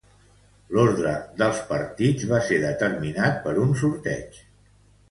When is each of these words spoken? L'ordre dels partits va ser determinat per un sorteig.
L'ordre 0.75 1.11
dels 1.41 1.61
partits 1.73 2.27
va 2.35 2.41
ser 2.49 2.61
determinat 2.67 3.41
per 3.47 3.57
un 3.67 3.79
sorteig. 3.85 4.43